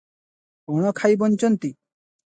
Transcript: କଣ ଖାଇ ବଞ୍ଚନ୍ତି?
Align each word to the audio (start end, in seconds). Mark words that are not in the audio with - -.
କଣ 0.71 0.93
ଖାଇ 1.01 1.19
ବଞ୍ଚନ୍ତି? 1.25 1.73